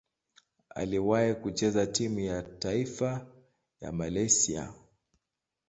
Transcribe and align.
Aliwahi 0.69 1.33
kucheza 1.35 1.87
timu 1.87 2.19
ya 2.19 2.43
taifa 2.43 3.25
ya 3.81 3.91
Malaysia. 3.91 4.73